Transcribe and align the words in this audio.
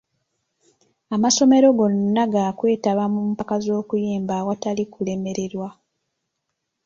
Amasomero 1.15 1.67
gonna 1.77 2.23
ga 2.33 2.45
kwetaba 2.57 3.03
mu 3.13 3.21
mpaka 3.31 3.55
z'okuyimba 3.63 4.33
awatali 4.41 4.83
kulemererwa. 4.93 5.69